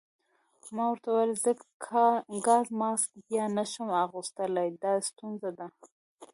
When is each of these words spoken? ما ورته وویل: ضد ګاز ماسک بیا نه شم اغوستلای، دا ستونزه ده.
ما 0.75 0.85
ورته 0.89 1.07
وویل: 1.09 1.31
ضد 1.45 1.59
ګاز 2.45 2.65
ماسک 2.79 3.11
بیا 3.27 3.45
نه 3.57 3.63
شم 3.71 3.89
اغوستلای، 4.03 4.69
دا 4.83 4.91
ستونزه 5.09 5.49
ده. 5.57 5.67